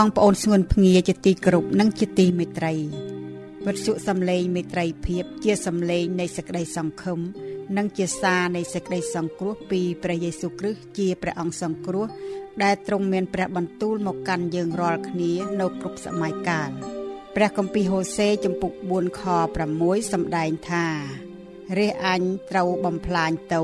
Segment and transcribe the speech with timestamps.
[0.00, 2.74] បងប្អូនស្ងួនភ្ងាជាទីគោរពនិងជាទីមេត្រី
[3.66, 7.18] វិទ្យុសំឡេងមេត្រីភាពជាសំឡេងនៃសេចក្តីសង្ឃឹម
[7.76, 12.06] និងជាសារនៃសេចក្តីសង្គ្រោះពីព្រះយេស៊ូវគ្រីស្ទជាព្រះអង្គសង្គ្រោះ
[12.62, 16.70] ដែលទ្រង់មានព្រះបន្ទូលមកកាន់យើងរាល់គ្នានៅគ្រប់សម័យកាល
[17.36, 19.22] ព្រះគម្ពីរហូសេចំពុក4ខ
[19.68, 20.86] 6សម្ដែងថា
[21.78, 23.62] រះអញត្រូវបំផ្លាញទៅ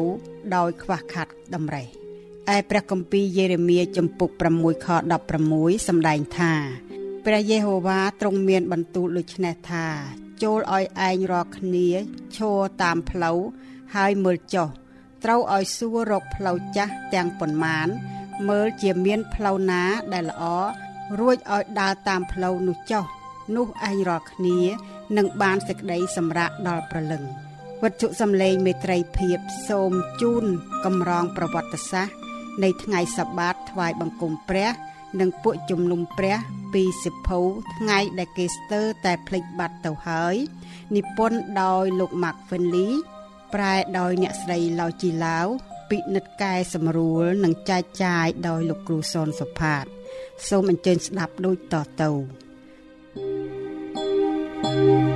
[0.57, 2.06] ដោយខ្វះខាតតម្រេះ
[2.55, 4.89] ឯព្រះគម្ពីរយេរេមៀចំពុក6ខ
[5.39, 6.53] 16សម្ដែងថា
[7.27, 9.87] ព្រះយេហូវ៉ាទ្រង់មានបន្ទូលដូចនេះថា
[10.43, 11.89] ចូលឲ្យឯងរាល់គ្នា
[12.37, 13.39] ឈរតាមផ្លូវ
[13.95, 14.69] ហើយមើលចុះ
[15.25, 17.89] ត្រូវឲ្យសួររកផ្លូវចាស់ទាំងប៉ុន្មាន
[18.49, 20.45] មើលជាមានផ្លូវណាដែលល្អ
[21.19, 23.05] រួចឲ្យដើរតាមផ្លូវនោះចុះ
[23.57, 24.59] នោះឯងរាល់គ្នា
[25.17, 27.23] នឹងបានសេចក្តីសម្រាកដល់ប្រលឹង
[27.83, 30.45] វត្ថុសំឡេងមេត្រីភាពសូមជូន
[30.85, 32.26] កំរងប្រវត្តិសាស្ត្រ
[32.63, 34.73] នៃថ្ងៃសបាតថ្វាយបង្គំព្រះ
[35.21, 36.37] និងពួកជំនុំព្រះ
[36.75, 37.41] ពីសិភៅ
[37.77, 40.35] ថ្ងៃដែលគេស្ទើរតែភ្លេចបាត់ទៅហើយ
[40.97, 42.93] និពន្ធដោយលោក Mark Finley
[43.55, 45.47] ប្រែដោយអ្នកស្រីឡៅជីឡាវ
[45.91, 49.85] ពិនិត្យកែសម្រួលនិងចែកចាយដោយលោកគ្រូសនសុផាត
[50.49, 52.11] សូមអញ្ជើញស្ដាប់ដូចតទៅ
[54.63, 55.16] thank you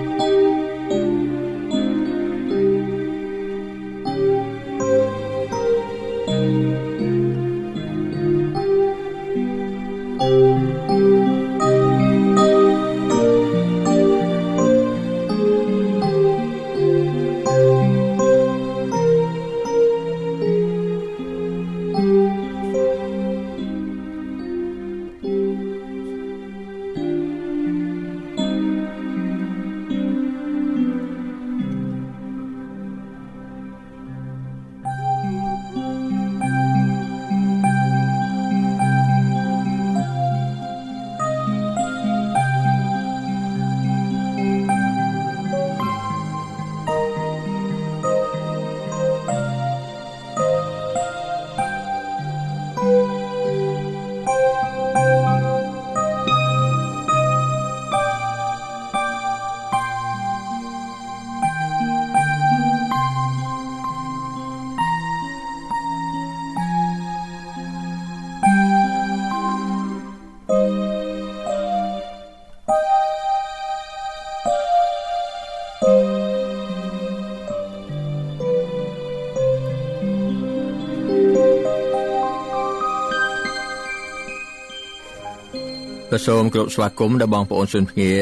[86.13, 88.13] ក៏សូមគោរពស្វាគមន៍ដល់បងប្អូនជនភ្ងា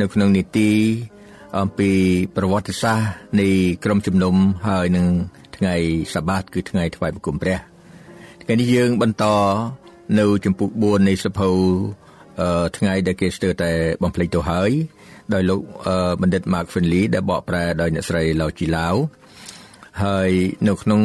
[0.00, 0.70] នៅក្នុងនីតិ
[1.58, 1.90] អំពី
[2.36, 3.08] ប្រវត្តិសាស្ត្រ
[3.40, 3.48] នៃ
[3.84, 4.34] ក្រុមជំនុំ
[4.68, 5.06] ហើយនឹង
[5.56, 5.74] ថ្ងៃ
[6.14, 7.58] សបាតគឺថ្ងៃថ្វាយបង្គំព្រះ
[8.42, 9.24] ថ្ងៃនេះយើងបន្ត
[10.18, 11.50] នៅចំពុក4នៃសភៅ
[12.76, 13.70] ថ្ងៃដែលគេស្ទើរតែ
[14.02, 14.70] បំភ្លេចទៅហើយ
[15.34, 15.60] ដោយលោក
[16.22, 18.94] បណ្ឌិត Mark Finley ដែលបកប្រែដោយអ្នកស្រីឡៅជីឡាវ
[20.04, 20.30] ហើយ
[20.68, 21.02] នៅក្នុង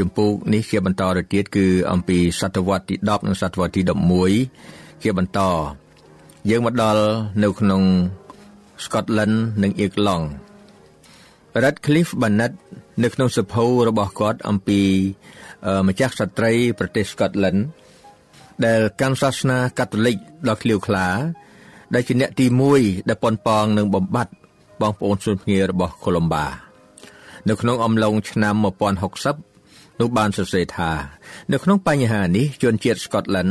[0.00, 3.82] ចម្ពោះនេះជាបន្តទៅទៀតគឺអំពីសតវត្សទី10និងសតវត្សទី
[4.42, 5.40] 11ជាបន្ត
[6.50, 7.02] យើងមកដល់
[7.42, 7.82] នៅក្នុង
[8.84, 10.26] Scotland និង Irland
[11.62, 12.54] Radcliffe Bennett
[13.02, 14.80] នៅក្នុងសភៅរបស់គាត់អំពី
[15.88, 17.60] ម្ចាស់ស្ត្រីប្រទេស Scotland
[18.64, 20.16] ដែលកាន់សាសនាកាតូលិក
[20.48, 21.06] ដ៏ឃ្លាវខ្លា
[21.94, 24.34] ដែលជាអ្នកទី1ដែលប៉ុនប៉ងនឹងបំបត្តិ
[24.80, 26.46] បងប្អូនជនភ្ងារបស់កូឡុំបា
[27.48, 29.49] នៅក្នុងអំឡុងឆ្នាំ1060
[30.00, 30.90] នោះបានសរសេរថា
[31.52, 33.48] នៅក្នុងបញ្ហានេះជនជាតិស្កុតឡែន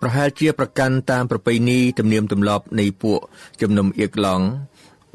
[0.00, 3.20] ប្រហែលជាប្រកាន់តាមប្រពៃណីទំនៀមទម្លាប់នៃពួក
[3.62, 4.46] ជំនុំអៀកឡង់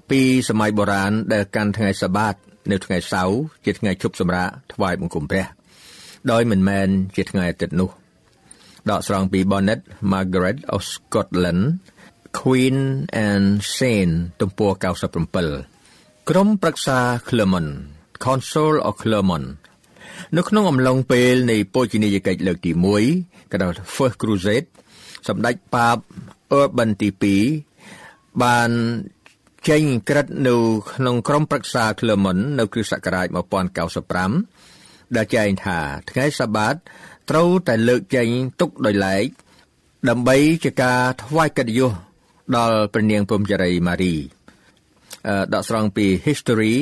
[0.10, 2.36] ពីសម័យបុរាណដែលកាន់ថ្ងៃសបាត
[2.72, 5.46] នៅថ្ងៃសៅរ៍ជាថ្ងៃជប់សម្រាកថ្វាយបង្គំព្រះ
[6.32, 7.90] ដោយមិនមែនជាថ្ងៃអាទិត្យនោះ
[8.90, 9.82] ដកស្រង់ពី Bonnet
[10.12, 11.64] Margaret of Scotland
[12.40, 12.78] Queen
[13.28, 13.46] and
[13.78, 14.72] Saint ទំព័រ
[15.50, 17.72] 97ក្រុមប្រឹក្សា Clermont
[18.26, 19.48] Council of Clermont
[20.38, 22.72] នៅក្នុងអំឡុងពេលនៃពោជនីយកិច្ចលើកទី
[23.12, 24.68] 1កណ្ដាល First Crusade
[25.28, 25.98] សម្ដេចប៉ាប
[26.60, 27.10] Urban ទី
[27.76, 28.70] 2បាន
[29.70, 30.56] ចេញក្រិតនៅ
[30.94, 33.28] ក្នុងក្រុមប្រឹក្សា Clermont នៅគ្រិស្តសករាជ
[34.42, 35.80] 1095ដែលចែងថា
[36.10, 36.76] ថ្ងៃសបាត
[37.30, 38.28] ត្រូវតែលើកចេញ
[38.60, 39.28] ទុកដោយឡែក
[40.10, 41.92] ដើម្បីជាការថ្វាយកិត្តិយស
[42.56, 44.16] ដល់ព្រះនាងព្រហ្មចារីម៉ារី
[45.54, 46.76] ដកស្រង់ពី History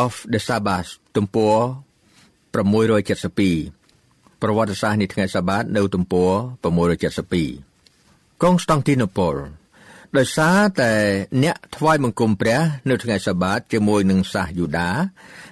[0.00, 1.58] of the Sabbath ទំព័រ
[2.56, 6.32] 672ប្រវត្តិសាស្ត្រនៃថ្ងៃសបាតនៅទំព័រ
[7.56, 9.36] 672កុងស្តង់ទីណូប៉ូល
[10.16, 10.92] ដោយសារតែ
[11.42, 14.90] អ្នកថ្វាយបង្គំព្រះ នៅថ្ងៃសបាតជាមួយនឹងសាសយូដា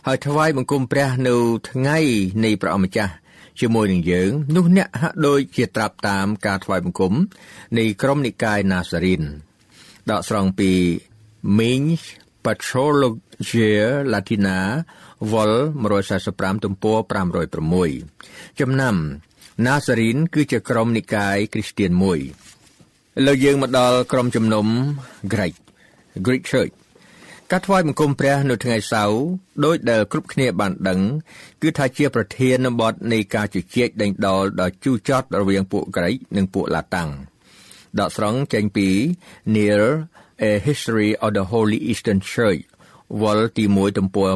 [0.07, 1.35] ហើយថ្វាយបង្គំព្រះនៅ
[1.71, 1.99] ថ្ងៃ
[2.45, 3.13] នៃព្រះអម្ចាស់
[3.61, 7.13] ជាមួយនឹងយើងនោះអ្នកហាក់ដូចជាត្រាប់តាមការថ្វាយបង្គំ
[7.79, 9.23] នៃក្រុមនិកាយណាសារីន
[10.11, 10.71] ដកស្រង់ពី
[11.59, 12.05] Minch
[12.45, 13.81] Patrologia
[14.13, 14.59] Latina
[15.33, 15.53] Vol
[16.09, 16.99] 145ទំព័រ
[17.79, 18.97] 506ចំណាំ
[19.67, 22.19] ណាសារីនគឺជាក្រុមនិកាយគ្រីស្ទៀនមួយ
[23.19, 24.67] ឥឡូវយើងមកដល់ក្រុមជំនុំ
[25.33, 25.55] Greek
[26.27, 26.75] Greek Church
[27.51, 29.21] ការថ្វាយបង្គំព្រះនៅថ្ងៃសៅរ៍
[29.65, 31.01] ដោយដែលគ្រប់គ្នាបានដឹង
[31.63, 37.11] គឺថាជាប្រធានបទនៃការជជែកដេញដោលដ៏ជូរចត់រវាងពួកក្រិកនិងពួកឡាតាំង
[38.01, 38.89] ដកស្រង់ចេញពី
[39.55, 39.83] Near
[40.49, 42.63] a History of the Holy Eastern Church
[43.23, 44.35] វល់ទី1ទំព័រ731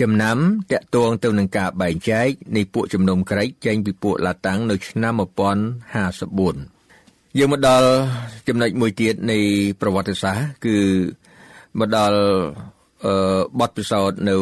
[0.00, 0.36] ចំណាំ
[0.72, 5.26] តកតងទៅនឹងការបែងចែកនៃពួកជំនុំក្រិកចេញពីពួកឡាតាំងនៅឆ្នាំ1054
[7.38, 7.88] យើងមកដល់
[8.48, 9.38] ចំណុចមួយទៀតនៃ
[9.80, 10.76] ប្រវត្តិសាស្ត្រគឺ
[11.78, 12.18] មកដល់
[13.04, 13.14] អឺ
[13.60, 14.36] បទពិសោធន៍នៅ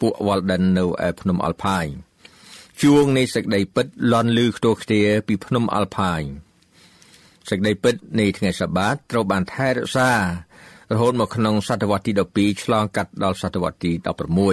[0.00, 1.94] ពួក Walden នៅឯភ្នំ Alpine
[2.82, 6.30] ជួងនៃសេចក្តីពិតលន់លឺខ្ទោខ្ទាពីភ្នំ Alpine
[7.50, 10.10] សេចក្តីពិតនៃថ្ងៃសបាតត្រូវបានថែរក្សា
[10.92, 13.92] រហូតមកក្នុងសតវត្សទី12ឆ្លងកាត់ដល់សតវត្សទី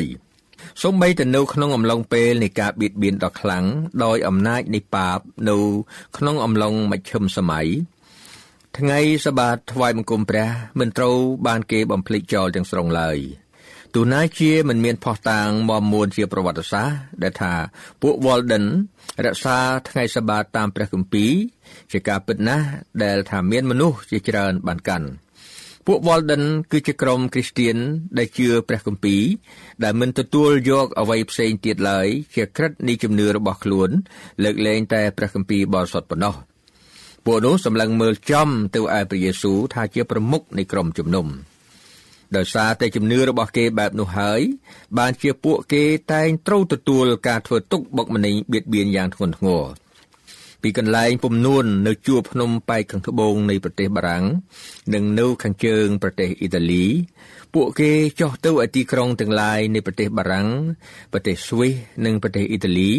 [0.09, 3.65] 16សូម្បីតែនៅក្នុងអំឡុងពេលនៃការបៀតបៀនដ៏ខ្លាំង
[4.03, 5.19] ដោយអំណាចនៃបាប
[5.49, 5.57] នៅ
[6.17, 7.67] ក្នុងអំឡុងមជ្ឈិមសម័យ
[8.77, 10.47] ថ្ងៃសបាតថ្វាយបង្គំព្រះ
[10.79, 13.17] មិនត្រូវបានគេបំភ្លេចចោលទាំងស្រុងឡើយ
[13.95, 17.53] ទូណាជាមិនមានផុសតាងមមួនជាប្រវត្តិសាស្ត្រដែលថា
[18.01, 18.65] ពួក Walden
[19.25, 19.57] រក្សា
[19.89, 21.31] ថ្ងៃសបាតតាមព្រះគម្ពីរ
[21.91, 22.65] ជាការពិតណាស់
[23.03, 25.07] ដែលថាមានមនុស្សជាច្រើនបានកាន់
[25.87, 27.77] ពួក Walden គឺជាក្រុមគ្រីស្ទៀន
[28.17, 29.23] ដែលជឿព្រះគម្ពីរ
[29.83, 33.89] ដែលមិនទទួលយកអ្វីផ្សេងទៀតឡើយជាក្រិតនៃជំនឿរបស់ខ្លួន
[34.43, 36.35] លើកលែងតែព្រះគម្ពីរបរិសុទ្ធប៉ុណ្ណោះ
[37.25, 41.27] ពួកនោះសម្លឹងមើលចំទៅឯព្រះយេស៊ូវថាជាប្រមុខនៃក្រុមជំនុំ
[42.35, 44.41] ដោយសារតែជំនឿរបស់គេបែបនោះហើយ
[44.97, 45.83] បានជាពួកគេ
[46.13, 49.63] តែងត្រូវទទួលការធ្វើទុកបុកម្នេញបៀតបៀនយ៉ាងធ្ងន់ធ្ងរ
[50.61, 54.25] ពីកន្លែងពំនួននៅជួរភ្នំប៉ែកខាងត្បូងនៃប្រទេសបារាំង
[54.93, 56.85] និងនៅខាងជើងប្រទេសអ៊ីតាលី
[57.53, 60.47] ពួកគេចុះទៅឯទីក្រុងទាំងឡាយនៃប្រទេសបារាំង
[61.13, 61.73] ប្រទេសស្វីស
[62.05, 62.91] និងប្រទេសអ៊ីតាលី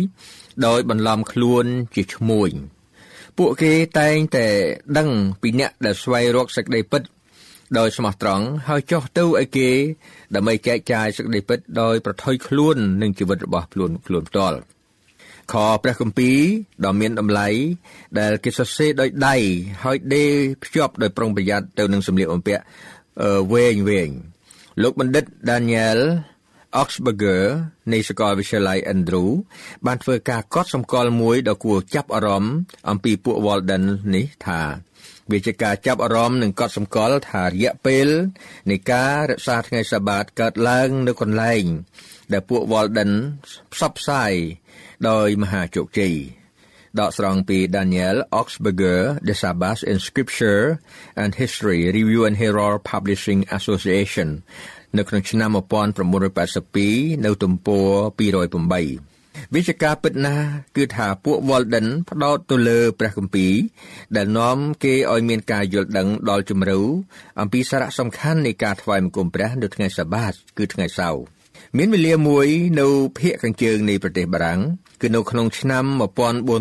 [0.66, 1.64] ដោយបន្លំខ្លួន
[1.94, 2.50] ជាឈ្មួញ
[3.38, 4.46] ពួកគេតែងតែ
[4.98, 5.08] ដឹង
[5.42, 7.02] ពីអ្នកដែលស្វែងរកសេចក្តីពិត
[7.78, 9.68] ដោយស្មោះត្រង់ហើយចុះទៅឲ្យគេ
[10.34, 14.58] ដើម្បីចែកចាយសេចក្តីពិតដោយប្រថុយខ្លួននឹងជីវិតរបស់ខ្លួនខ្លួនផ្ទាល់
[15.52, 16.38] ខព្រះគម្ពីរ
[16.84, 17.48] ដ៏មានតម្លៃ
[18.18, 19.36] ដែលគេសរសេរដោយដៃ
[19.84, 20.32] ហើយដេរ
[20.64, 22.62] ភ្ជាប់ដោយប្រុងប្រយ័ត្នទៅនឹងសម្លៀកបំពាក់
[23.52, 24.10] វែងវែង
[24.82, 26.00] លោកបណ្ឌិត Daniel
[26.80, 27.44] Oxberger
[27.92, 29.28] នៃសាកលវិទ្យាល័យ Andrew
[29.86, 32.54] បានធ្វើការកត់សម្គាល់មួយដ៏គួរចាប់អារម្មណ៍
[32.90, 34.62] អំពីពួក Walden នេះថា
[35.32, 38.08] វាជាការចាប់អារម្មណ៍និងកត់សម្គាល់ថារយៈពេល
[38.70, 41.64] នៃការរក្សាថ្ងៃសាបាតកើតឡើងនៅកន្លែង
[42.32, 43.12] ដែលពួក Walden
[43.72, 44.32] ផ្សព្វផ្សាយ
[45.08, 46.14] ដោយមហាជោគជ័យ
[46.98, 50.62] ដកស្រង់ពី Daniel Oxberger The Sabbath in Scripture
[51.22, 54.28] and History Review and Herald Publishing Association
[54.96, 63.54] នៅក្នុងឆ្នាំ1982នៅទំព័រ208វិជ្ជការពិតណាស់គឺថាពួក Walden ផ្ដោតទៅលើព្រះគម្ពីរ
[64.16, 66.80] ដែលនាំគេឲ្យមានការយល់ដឹងដល់ជំរឿ
[67.40, 71.39] អំពីសារៈសំខាន់នៃការថ្វាយបង្គំព្រះនៅថ្ងៃសបាតគឺថ្ងៃសៅរ៍
[71.78, 72.46] មានវេលាមួយ
[72.80, 72.86] នៅ
[73.18, 74.60] ភូមិខាងជើងនៃប្រទេសបារាំង
[75.00, 75.84] គឺនៅក្នុងឆ្នាំ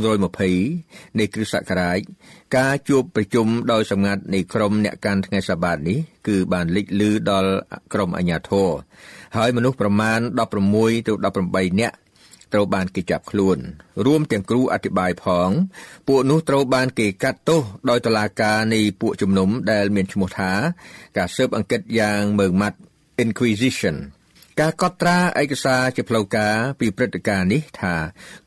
[0.02, 2.00] 1420នៃគ្រិស្តសករាជ
[2.58, 7.52] ការជួបប្រជុំដោយសម្ងាត់នៃក្រុមអ្នកកាន់ថ្ងៃសបាតនេះគឺបានលេចលឺដល់
[7.94, 8.70] ក្រុមអាជ្ញាធរ
[9.38, 10.20] ហើយមនុស្សប្រមាណ
[10.70, 11.98] 16ទៅ18នាក់
[12.54, 13.58] ត្រូវបានគេចាប់ខ្លួន
[14.06, 15.50] រួមទាំងគ្រូអធិបាយផង
[16.08, 20.52] ពួកនោះត្រូវបានគេកាត់ទោសដោយតុលាការនៃពួកជំនុំដែលមានឈ្មោះថា
[21.18, 22.78] ការស៊ើបអង្កេតយ៉ាងមើងម៉ាត់
[23.24, 23.96] Inquisition
[24.60, 27.94] ការកត់ត្រាឯកសារជាផ្លូវការពីព្រឹត្តិការណ៍នេះថា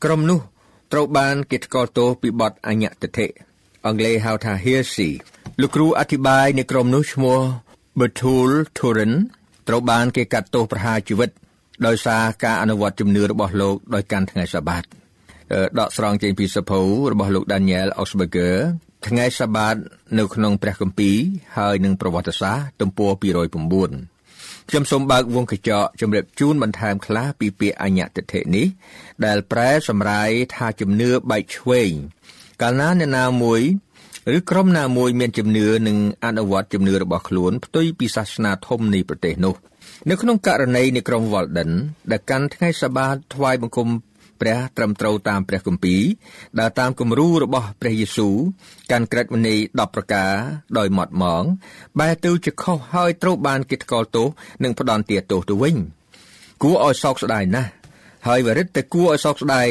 [0.03, 0.39] ក្រុមនោះ
[0.91, 3.27] ត្រូវបានគេថ្កោលទោសពីបទអញ្ញតិធិ
[3.85, 5.09] អង់គ្លេសហៅថា heresy
[5.61, 7.39] លោកគ្រូអធិបាយនៃក្រុមនោះឈ្មោះ
[7.99, 9.13] Bertul Turin
[9.67, 11.29] ត្រូវបានគេកាត់ទោសប្រហារជីវិត
[11.87, 14.83] ដោយសារការអនុវត្តជំនឿរបស់លោកដោយកាន់ថ្ងៃសាបាត
[15.79, 18.55] ដកស្រង់ចេញពីសភៅរបស់លោក Daniel Osberger
[19.07, 19.75] ថ្ងៃសាបាត
[20.17, 21.17] នៅក្នុងព្រះគម្ពីរ
[21.57, 24.12] ហើយនឹងប្រវត្តិសាស្ត្រទំព័រ209
[24.69, 28.67] ខ្ញុំសូមបើកវងកញ្ចក់ជម្រាបជូនបន្ថែមខ្លះពីពាក្យអញ្ញតិធិនេះ
[29.25, 31.91] ដែលប្រែសម្រាយថាជំនឿបែកឆ្វេង
[32.61, 33.61] កាលណាអ្នកណាមួយ
[34.37, 39.55] ឬក្រុមណាមួយមានជំនឿនិងអនុវត្តជំនឿរបស់ខ្លួនផ្ទុយពីសាសនាធំនៃប្រទេសនោះ
[40.09, 41.71] នៅក្នុងករណីនៃក្រុង Walden
[42.11, 43.87] ដែលកាន់ថ្ងៃសបាតថ្វាយបង្គំ
[44.41, 46.01] ព្រះត្រឹមត្រូវតាមព្រះគម្ពីរ
[46.59, 48.35] ដើរតាមគំរូរបស់ព្រះយេស៊ូវ
[48.91, 50.33] កាន់ក្រឹតវិន័យ10ប្រការ
[50.77, 51.43] ដោយម៉ត់ម៉ង
[51.99, 54.27] បែរទៅជាខុសហើយត្រូវបានគេថ្កោលទោស
[54.63, 55.75] និងផ្ដន់ទាទោសទៅវិញ
[56.63, 57.69] គួរឲ្យសោកស្ដាយណាស់
[58.27, 59.67] ហើយវរិទ្ធតែគួរឲ្យសោកស្ដាយ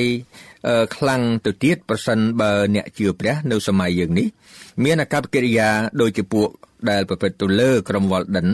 [0.96, 4.28] ខ្លាំងទៅទៀតប្រសិនបើអ្នកជឿព្រះនៅសម័យយើងនេះ
[4.84, 5.68] មានអាកប្បកិរិយា
[6.00, 6.48] ដូចជាពួក
[6.90, 8.46] ដែលប្រព្រឹត្តទៅលើក្រុមវ៉លដិន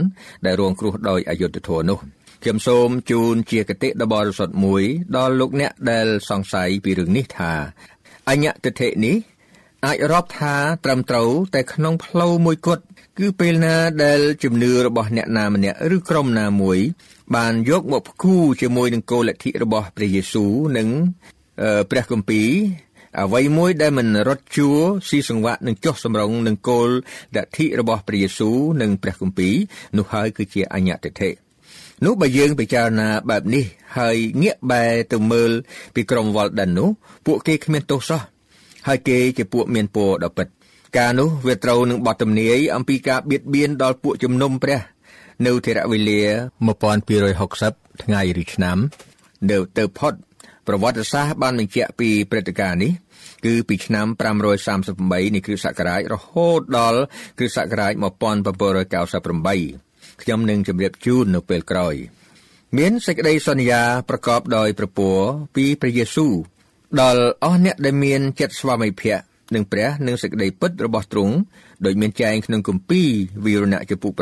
[0.47, 1.99] ដែលរងគ្រោះដោយអយុត្តិធម៌នោះ
[2.43, 4.83] ខ្ញុំសូមជូនជាគតិដ៏បរិសុទ្ធមួយ
[5.17, 7.53] ដល់លោកអ្នកដែលសង្ស័យពីរឿងនេះថា
[8.29, 9.17] អញ្ញតិធិនេះ
[9.87, 10.55] អាចរាប់ថា
[10.85, 12.85] ត្រឹមត្រូវតែក្នុងផ្លូវមួយគត់
[13.19, 16.79] គឺពេលណាដែលជំនឿរបស់អ្នកណាម្នាក់ឬក្រុមណាមួយ
[17.37, 20.89] បានយកមកផ្គូជាមួយនឹងគោលលទ្ធិរបស់ព្រះយេស៊ូវនិង
[21.91, 22.49] ព្រះគម្ពីរ
[23.21, 24.69] អ្វីមួយដែលមិនរត់ជួ
[25.09, 26.89] ស៊ីសង្វាក់នឹងចុះសម្រងនឹងគោល
[27.37, 29.55] លទ្ធិរបស់ព្រះយេស៊ូវនិងព្រះគម្ពីរ
[29.97, 31.48] នោះហើយគឺជាអញ្ញតិធិ
[32.05, 33.65] នោះបើយើងពិចារណាបែបនេះ
[33.99, 35.51] ហើយងាកបែរទៅមើល
[35.95, 36.89] ពីក្រុមវ៉លដិននោះ
[37.27, 38.21] ពួកគេគ្មានទោសសោះ
[38.89, 40.47] ហើយគេជាពួកមានពរដ៏ពិត
[40.99, 44.81] ការនោះវាត្រូវនឹងបទទំនាយអំពីការបៀតបៀនដល់ពួកជំនុំព្រះ
[45.47, 46.23] នៅធរវេលា
[46.93, 48.79] 1260ថ្ងៃឬឆ្នាំ
[49.51, 50.15] នៅទៅផុត
[50.67, 52.93] ប្រវត្តិសាស្ត្របានបញ្ជាក់ពីព្រឹត្តិការណ៍នេះ
[53.45, 54.07] គឺពីឆ្នាំ
[54.71, 57.01] 538នៃគ្រិស្តសករាជរហូតដល់
[57.39, 57.93] គ្រិស្តសករាជ
[59.85, 59.88] 1798
[60.23, 61.95] ខ្ញុំនឹងជម្រាបជូននៅពេលក្រោយ
[62.79, 65.19] មានសេចក្តីសន្យាប្រកបដោយប្រពរ
[65.57, 66.35] ពីព្រះយេស៊ូវ
[67.01, 69.23] ដល់អស់អ្នកដែលមានចិត្តស្វាមីភក្តិ
[69.55, 71.35] នឹងព្រះនិងសេចក្តីពិតរបស់ទ្រង់
[71.85, 73.09] ដោយមានចែងក្នុងគម្ពីរ
[73.45, 74.13] វិវរណៈចំពុក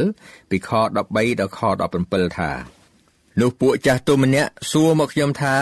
[0.00, 1.60] 7ពីខ13ដល់ខ
[1.98, 2.50] 17ថា
[3.40, 5.56] នោះពួកចាស់ទុំម្នាក់សួរមកខ្ញុំថា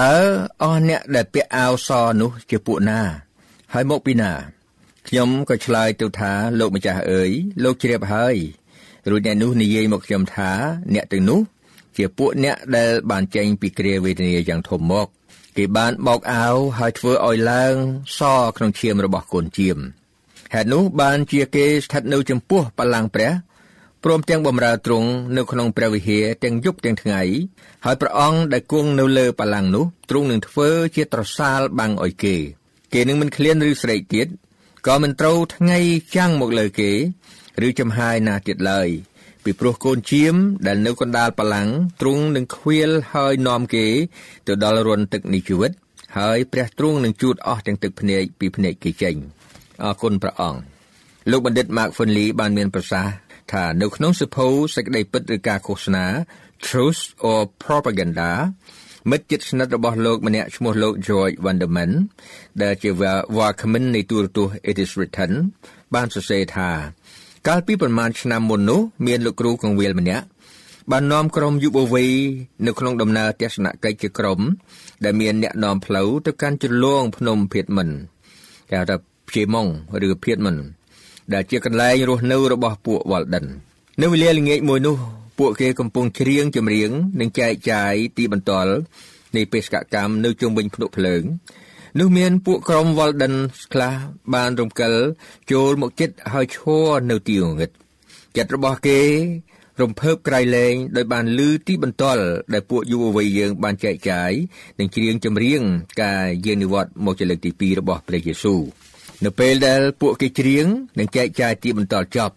[0.00, 0.14] តើ
[0.62, 1.90] អស់អ្នកដែលពាក់អាវស
[2.20, 3.00] នោះជាពួកណា
[3.72, 4.32] ហើយមកពីណា
[5.08, 7.30] ខ្ញុំក៏ឆ្លើយទៅថាលោកម្ចាស់អើយ
[7.62, 8.36] លោកជ្រាបហើយ
[9.10, 10.50] រួចអ្នកនោះនិយាយមកខ្ញុំថា
[10.94, 11.40] អ្នកទាំងនោះ
[11.96, 15.06] ជាពួកអ្នកដែលបានចេញពីគ្រាវេទនាយ៉ាងធំមក
[15.56, 17.74] គេបានបោកអាវហើយធ្វើឲ្យឡើង
[18.18, 18.20] ស
[18.56, 19.78] ក្នុងឈាមរបស់កូនជៀម
[20.54, 23.32] ហេតុនោះបានជាគេស្ថិតនៅចំពោះបល្ល័ង្កព្រះ
[24.04, 27.20] ព្រមទាំងបំរើទ្រង់នៅក្នុងព្រះវិហារទាំងយប់ទាំងថ្ងៃ
[27.84, 32.36] ហើយព្រះអង្គដែលគង់នៅលើបល្ល័ង្កនោះទ្រង់នឹងធ្វើជាត្រសាលបាំងឲ្យគេ
[32.92, 34.28] គេនឹងមិនឃ្លានឬស្រែកទៀត
[34.86, 35.78] ក៏មិនត្រូវថ្ងៃ
[36.16, 36.90] ចាំងមកលើគេ
[37.66, 38.88] ឬចំហាយណាទៀតឡើយ
[39.44, 40.34] ពីព្រោះកូនជៀម
[40.66, 41.68] ដែលនៅកណ្ដាលបលាំង
[42.00, 43.86] ទ្រង់នឹងខ្វៀលហើយនាំគេ
[44.46, 45.72] ទៅដល់រន្ធទឹកនៃជីវិត
[46.18, 49.14] ហើយព្រះទ្រង់នឹងជូតអស់ទាំងទឹកភ្នែកពីភ្នែកគេចេញ
[49.82, 50.60] អរគុណព្រះអង្គ
[51.30, 53.12] លោកបណ្ឌិត Mark Finley បានមានប្រសាសន៍
[53.52, 56.06] ថានៅក្នុងសភៅសេចក្តីពិតឬការឃោសនា
[56.66, 58.30] Truth or Propaganda
[59.10, 61.92] មិត្តជិតស្និទ្ធរបស់លោកម្នាក់ឈ្មោះលោក George Vanderman
[62.62, 62.90] ដែលជា
[63.36, 65.32] វាគ្មិននៃទូរទស្សន៍ It is Written
[65.94, 66.70] បានសរសេរថា
[67.50, 70.26] កាលពីប្រមាណឆ្នាំមុននោះមានលោកគ្រូកងវិលម្នាក់
[70.90, 72.10] បាននាំក្រុមយុវវ័យ
[72.66, 74.40] នៅក្នុងដំណើរទស្សនកិច្ចជាក្រុម
[75.04, 77.88] ដែលមានអ្នកនាំផ្លូវទៅកាន់ជ្រលងភ្នំភៀតមិន
[78.70, 78.96] គេហៅថា
[79.30, 79.66] ភៀម៉ុង
[80.06, 80.56] ឬភៀតមិន
[81.32, 83.44] ដែលជាកន្លែងរស់នៅរបស់ពួកវ៉ាល់ដិន
[84.00, 84.96] នៅវេលាល្ងាចមួយនោះ
[85.38, 88.72] ពួកគេកំពុងច្រៀងចម្រៀងនិងចែកចាយទីបន្ទាល់
[89.36, 91.22] នៃបេសកកម្មនៅជុំវិញភ្នក់ភ្លើង
[92.00, 93.34] នោះមានពួកក្រុម Walden
[93.72, 93.94] ខ្លះ
[94.34, 94.94] បានរំកិល
[95.52, 97.70] ចូលមកចិត្តហើយឈរនៅទីងងឹត
[98.36, 99.00] ចិត្តរបស់គេ
[99.80, 104.30] រំភើបក្រៃលែងដោយបានលឺទីបន្ទាល់ដែលពួកយុវវ័យយើង បានចែកចាយ
[104.78, 105.62] និងច្រៀងចម្រៀង
[106.02, 108.60] ការយាងនិវត្តន៍មកជាលើកទី2របស់ព្រះយេស៊ូវ
[109.24, 110.66] នៅពេលដែលពួកគេច្រៀង
[110.98, 112.34] និងចែកចាយទីបន្ទាល់ចប់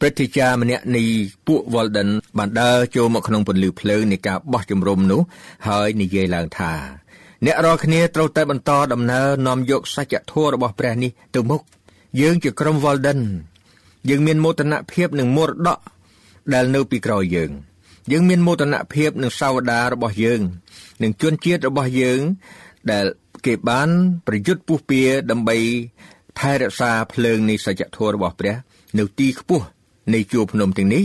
[0.00, 1.02] ព្រឹទ្ធាចារ្យម្នាក់នៃ
[1.46, 5.20] ពួក Walden បានដើរចូលមកក្នុងពន្លឺភ្លើងនៃការបោះជំរំនោះ
[5.68, 7.05] ហើយនិយាយឡើងថា
[7.44, 11.62] អ្នករាល់គ្នាត្រូវតែបន្តដំណើរនាំយកសច្ចធម៌របស់ព្រះនេះទៅមុខ
[12.20, 13.20] យើងជាក្រុម Walden
[14.08, 15.78] យើងមានមោទនភាពនិងមរតក
[16.54, 17.50] ដែលនៅពីក្រោយយើង
[18.12, 20.40] យើងមានមោទនភាពនឹងសាវតារបស់យើង
[21.02, 22.20] នឹងជនជាតិរបស់យើង
[22.90, 23.06] ដែល
[23.46, 23.88] គេបាន
[24.26, 25.00] ប្រយុទ្ធពុះពៀ
[25.30, 25.56] ដើម្បី
[26.38, 28.54] ថែរក្សាភ្លើងនៃសច្ចធម៌របស់ព្រះ
[28.98, 29.66] នៅទីខ្ពស់
[30.14, 31.04] នៃជួរភ្នំទាំងនេះ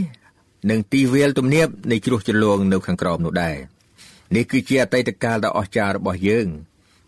[0.69, 3.57] និងទីវាលទំនាបនៃជ្រោះជ្រលងនៅខាងក្រោមនោះដែរ
[4.35, 6.47] នេះគឺជាអតីតកាលដ៏អស្ចារ្យរបស់យើង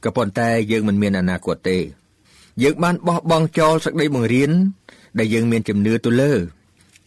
[0.03, 1.80] ក៏ប៉ុន្តែយើងមិនមានអនាគតទេ
[2.63, 4.51] យើងបានបោះបង់ចោលសក្តីបង្រៀន
[5.20, 6.34] ដែលយើងមានជំនឿទៅលើ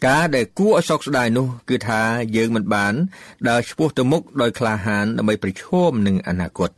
[0.07, 2.01] ការដែលគួរឲ្យសោកស្ដាយនោះ គឺថា
[2.37, 2.95] យើងមិនបាន
[3.49, 6.71] ដើរឆ្ពោះទៅមុខដោយក្លាហានដើម្បីប្រឈមនឹងអនាគត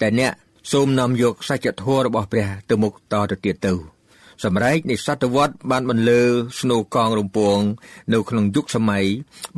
[0.00, 0.32] តែអ្នក
[0.72, 3.74] សូមនាំយកសច្ចធម៌របស់ព្រះទៅមុខតទៅទៀតទៅ
[4.44, 6.20] សម្រែកនៃសតវត្សបានបន្លឺ
[6.60, 7.58] ស្នូកងរំពង
[8.12, 9.04] នៅក្នុងយុគសម័យ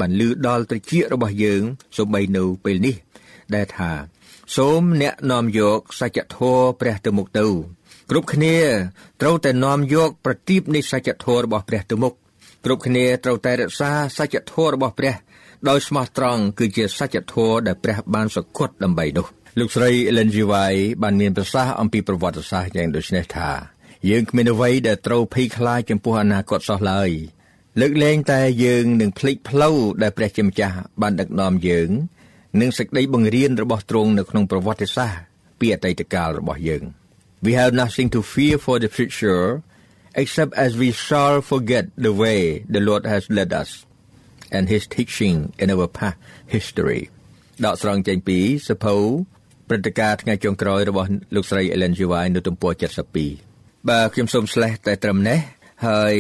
[0.01, 1.63] បានលឺដល់ត្រចៀករបស់យើង
[1.97, 2.95] សូម្បីនៅពេលនេះ
[3.55, 3.93] ដែលថា
[4.57, 7.47] សូមអ្នកនាំយកសច្ចធម៌ព្រះទៅមុខទៅ
[8.11, 8.57] គ្រប់គ្នា
[9.21, 12.15] ត្រូវតែនាំយកប្រទីបនៃសច្ចធម៌របស់ព្រះទៅមុខ
[12.65, 15.15] គ្រប់គ្នាត្រូវតែរក្សាសច្ចធម៌របស់ព្រះ
[15.69, 19.27] ដោយស្មោះត្រង់គឺជាសច្ចធម៌ដែលព្រះបានសគត់ដើម្បីនោះ
[19.59, 20.37] លោកស្រី Ellen G.
[20.53, 23.51] White បានមានប្រសាសន៍អំពីប្រវត្តិសាស្ត្រយ៉ាងដូចនេះថា
[24.11, 27.11] យើងគ្មានអ្វីដែលត្រូវភ័យខ្លាចចំពោះអនាគតសោះឡើយ
[27.81, 31.91] លើកលែងតែយើងនឹងភ្លេចផ្លូវដែលព្រះជាម្ចាស់បានដឹកនាំយើង
[32.61, 35.21] និងសេចក្តីបង្រៀនរបស់ទ្រង់នៅក្នុងប្រវត្តិសាស្ត្រ
[35.61, 36.85] ពីអតីតកាលរបស់យើង
[37.47, 39.45] We have nothing to fear for the future
[40.23, 42.41] except as we shall forget the way
[42.75, 43.71] the Lord has led us
[44.57, 46.19] and his teaching in our past
[46.55, 47.03] history
[47.65, 48.39] ដកស្រង់ចេញពី
[48.69, 48.97] សភៅ
[49.69, 52.01] ព្រឹត្តិការណ៍ថ្ងៃចុងក្រោយរបស់លោកស្រី Ellen G.
[52.13, 52.73] White នៅទំព័រ
[53.31, 55.39] 72បាទខ្ញុំសូមស្លេះតែត្រឹមនេះ
[55.87, 56.15] ហើយ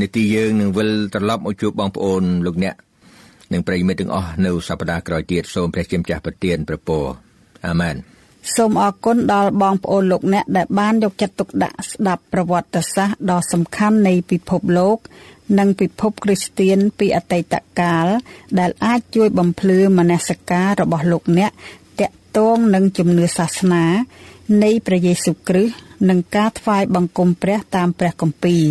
[0.00, 2.74] នីតិយើងនឹងវិលត្រឡប់មកជួបបងប្អូនលោកអ្នក
[3.52, 7.04] និងប្រិយមិត្តទាំងអស់នៅសប្តាហ៍ក្រោយទៀតសូមព្រះជាម្ចាស់ប្រទានប្រពរ
[7.66, 7.96] អាមែន
[8.56, 14.98] សូមអរគុណដល់បងប្អូនលោកអ្នកដែលបានយកចិត្តទុកដាក់ស្ដាប់ប្រវត្តិសាស្ត្រដ៏សំខាន់នៃពិភពលោក
[15.58, 18.06] និងពិភពគ្រីស្ទៀនពីអតីតកាល
[18.58, 21.50] ដែលអាចជួយបំភ្លឺមនសិការរបស់លោកអ្នក
[22.00, 23.84] តាក់ទងនឹងជំនឿសាសនា
[24.62, 25.74] នៃព្រះយេស៊ូវគ្រីស្ទ
[26.08, 28.64] និងការថ្វាយបង្គំព្រះតាមព្រះគម្ពីរ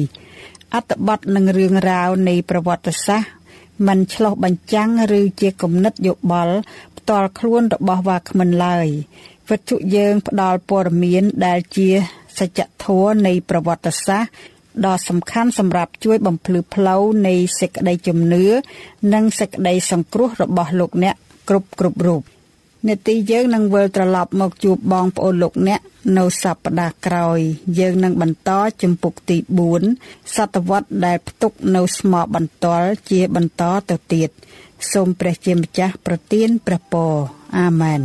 [0.73, 3.36] អត្ថបទនិងរឿងរ៉ាវនៃប្រវត្តិសាស្ត្រ
[3.87, 6.55] មិនឆ្លោះបញ្ចាំងឬជាគំនិតយោបល់
[6.97, 8.87] ផ្ទាល់ខ្លួនរបស់វាគ្មិនឡើយ
[9.49, 11.89] វិទ្យុយើងផ្ដល់ព័ត៌មានដែលជា
[12.39, 14.31] សច្ចធម៌នៃប្រវត្តិសាស្ត្រ
[14.85, 18.45] ដ៏សំខាន់សម្រាប់ជួយបំភ្លឺផ្លូវនៃសេចក្តីជំនឿ
[19.13, 21.15] និងសេចក្តីសង្គ្រោះរបស់លោកអ្នក
[21.49, 22.23] គ្រប់គ្រប់រូប។
[22.87, 25.81] នេតិយើងនឹងវិលត្រឡប់មកជួបបងប្អូនលោកអ្នក
[26.17, 27.39] នៅសប្តាហ៍ក្រោយ
[27.79, 29.37] យើងនឹងបន្តជំពូកទី
[29.85, 34.29] 4សតវត្សដែលផ្ទុកនៅស្មោបន្ទាល់ជាបន្តទៅទៀត
[34.91, 37.13] សូមព្រះជាម្ចាស់ប្រទានព្រះពរ
[37.57, 38.01] អាមែន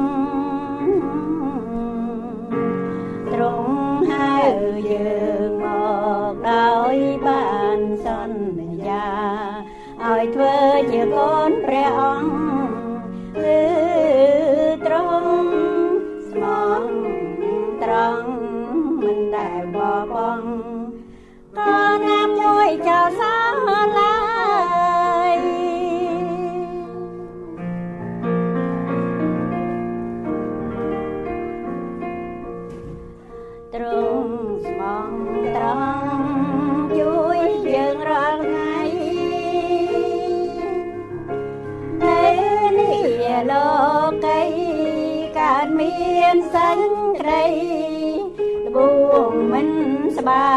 [50.29, 50.49] បា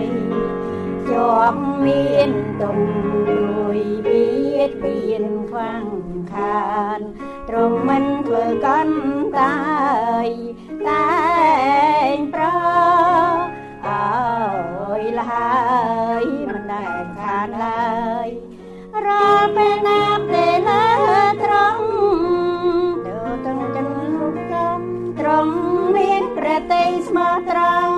[0.00, 0.02] យ
[1.08, 2.30] ជាប់មាន
[2.60, 2.78] ទុំ
[3.28, 4.26] រួយបៀ
[4.68, 5.86] តបៀនខ្វាំង
[6.32, 7.00] ខាន
[7.48, 8.98] ទ្រង់មិនធ្វើកាន់
[9.38, 9.56] តា
[10.26, 10.28] យ
[10.88, 11.06] តែ
[12.14, 12.44] ងប្រ
[13.86, 15.54] អើយលហើ
[16.22, 17.94] យមិនដែលខានឡើ
[18.26, 18.28] យ
[19.06, 20.04] រាល់ពេលណា
[26.64, 27.93] ព្រះតីស្មោះត្រង់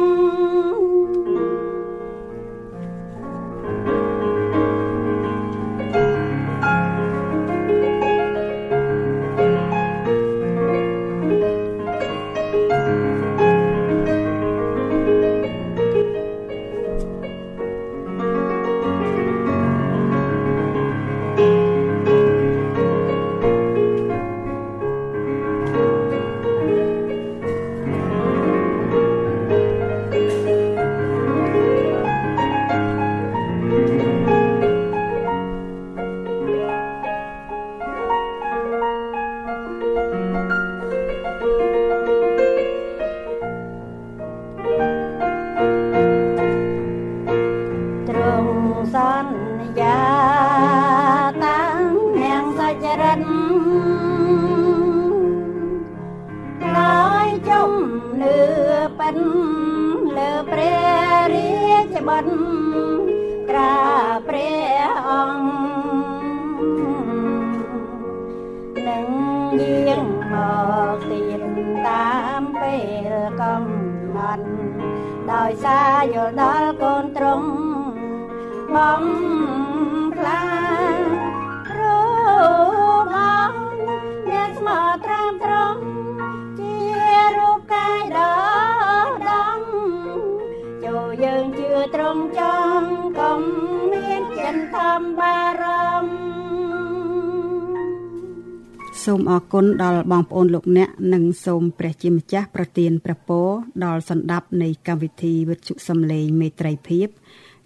[99.07, 103.49] សូមអរគុណដល់បងប្អូនលោកអ្នកនិងសូមព្រះជាម្ចាស់ប្រទានព្រះពរ
[103.85, 107.09] ដល់សន្តាប់នៃកម្មវិធីវិទ្យុសំឡេងមេត្រីភាព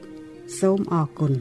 [0.59, 1.35] សូមអរគុណ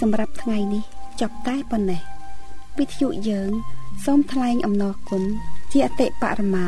[0.00, 0.82] សម្រាប់ថ្ងៃនេះ
[1.20, 2.02] ចប់តែប៉ុណ្ណេះ
[2.78, 3.50] វិទ្យុយើង
[4.04, 5.22] សូមថ្លែងអំណរគុណ
[5.72, 6.66] ជាអតិបរមា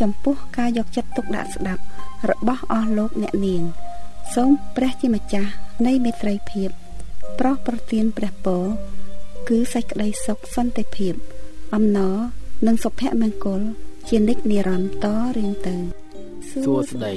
[0.00, 1.82] ចំពោះការយកចិត្តទុកដាក់ស្ដាប់
[2.30, 3.62] របស់អស់លោកអ្នកនាង
[4.34, 5.50] សូមព្រះជាម្ចាស់
[5.86, 6.70] នៃមេត្រីភាព
[7.38, 8.64] ប្រោះប្រទានព្រះពរ
[9.48, 11.14] គឺសេចក្តីសុខសន្តិភាព
[11.74, 12.16] អំណរ
[12.66, 13.60] និងសុភមង្គល
[14.08, 15.76] ជានិច្ចនិរន្តរ៍តរៀងទៅ
[16.64, 17.14] សួស្តី